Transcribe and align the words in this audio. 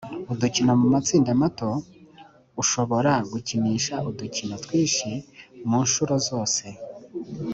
udukino 0.31 0.71
mu 0.81 0.87
matsinda 0.93 1.31
mato 1.41 1.69
ushobora 2.61 3.13
gukinisha 3.31 3.95
udukino 4.09 4.55
twinshi 4.63 5.09
mu 5.69 5.79
ncuro 5.85 6.15
zose 6.29 6.65